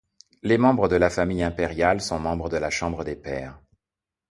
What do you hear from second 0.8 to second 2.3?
de la famille impériale sont